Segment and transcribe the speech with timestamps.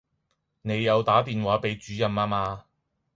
[0.63, 2.65] 你有打電話畀主任吖嗎